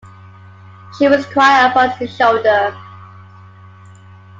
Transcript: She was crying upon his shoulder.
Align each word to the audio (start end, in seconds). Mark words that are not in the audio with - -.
She 0.97 1.07
was 1.07 1.27
crying 1.27 1.69
upon 1.69 1.91
his 1.99 2.15
shoulder. 2.17 2.75